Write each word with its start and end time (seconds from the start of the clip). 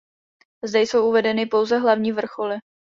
Zde 0.63 0.81
jsou 0.81 1.09
uvedeny 1.09 1.45
pouze 1.45 1.77
hlavní 1.77 2.11
vrcholy. 2.11 2.57